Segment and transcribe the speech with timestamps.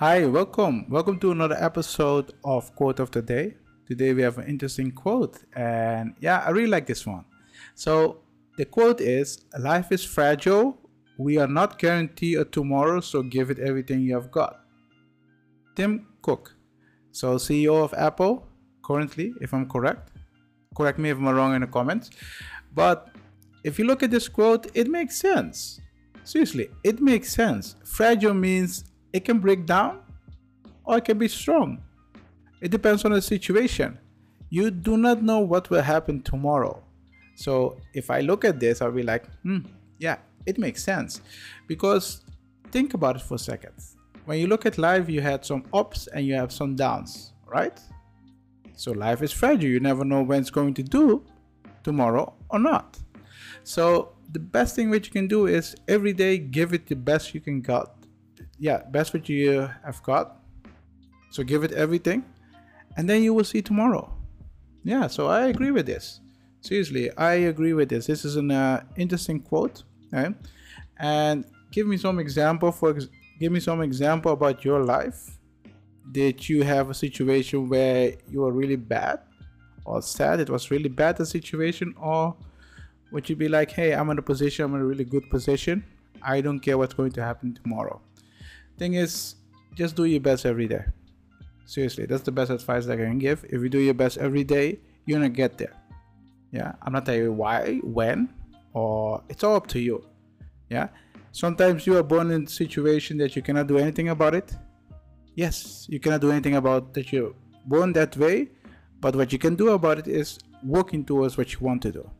[0.00, 0.88] Hi, welcome.
[0.88, 3.56] Welcome to another episode of Quote of the Day.
[3.84, 7.24] Today we have an interesting quote, and yeah, I really like this one.
[7.74, 8.18] So,
[8.56, 10.78] the quote is Life is fragile.
[11.18, 14.60] We are not guaranteed a tomorrow, so give it everything you have got.
[15.74, 16.54] Tim Cook,
[17.10, 18.46] so CEO of Apple,
[18.84, 20.12] currently, if I'm correct.
[20.76, 22.10] Correct me if I'm wrong in the comments.
[22.72, 23.08] But
[23.64, 25.80] if you look at this quote, it makes sense.
[26.22, 27.74] Seriously, it makes sense.
[27.82, 30.00] Fragile means it can break down
[30.84, 31.82] or it can be strong.
[32.60, 33.98] It depends on the situation.
[34.50, 36.82] You do not know what will happen tomorrow.
[37.36, 39.58] So if I look at this, I'll be like, hmm,
[39.98, 41.20] yeah, it makes sense.
[41.66, 42.22] Because
[42.72, 43.74] think about it for a second.
[44.24, 47.78] When you look at life, you had some ups and you have some downs, right?
[48.74, 49.70] So life is fragile.
[49.70, 51.24] You never know when it's going to do
[51.82, 52.98] tomorrow or not.
[53.64, 57.34] So the best thing which you can do is every day give it the best
[57.34, 57.97] you can got.
[58.58, 60.36] Yeah, best what you have got.
[61.30, 62.24] So give it everything,
[62.96, 64.12] and then you will see tomorrow.
[64.82, 66.20] Yeah, so I agree with this.
[66.60, 68.06] Seriously, I agree with this.
[68.06, 70.34] This is an uh, interesting quote, right?
[70.98, 72.98] And give me some example for
[73.38, 75.38] give me some example about your life.
[76.10, 79.20] Did you have a situation where you were really bad
[79.84, 80.40] or sad?
[80.40, 82.34] It was really bad the situation, or
[83.12, 85.84] would you be like, hey, I'm in a position, I'm in a really good position.
[86.22, 88.00] I don't care what's going to happen tomorrow.
[88.78, 89.34] Thing is,
[89.74, 90.84] just do your best every day.
[91.66, 93.44] Seriously, that's the best advice that I can give.
[93.44, 95.74] If you do your best every day, you're gonna get there.
[96.52, 98.28] Yeah, I'm not telling you why, when,
[98.72, 100.04] or it's all up to you.
[100.70, 100.88] Yeah,
[101.32, 104.56] sometimes you are born in a situation that you cannot do anything about it.
[105.34, 107.34] Yes, you cannot do anything about that you're
[107.66, 108.48] born that way,
[109.00, 112.10] but what you can do about it is working towards what you want to do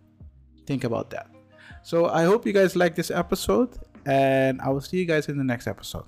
[0.68, 1.26] think about that.
[1.82, 3.70] So I hope you guys like this episode,
[4.04, 6.04] and I will see you guys in the next episode.